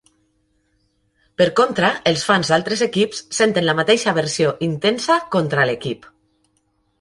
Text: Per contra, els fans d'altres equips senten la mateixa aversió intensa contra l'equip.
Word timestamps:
Per 1.41 1.45
contra, 1.59 1.91
els 2.11 2.23
fans 2.29 2.49
d'altres 2.53 2.81
equips 2.85 3.21
senten 3.41 3.67
la 3.69 3.77
mateixa 3.81 4.09
aversió 4.13 4.55
intensa 4.71 5.19
contra 5.37 5.69
l'equip. 5.73 6.11